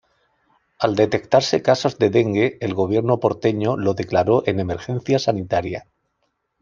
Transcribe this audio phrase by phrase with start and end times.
[0.79, 5.85] Al detectarse casos de dengue, el gobierno porteño lo declaró en emergencia sanitaria.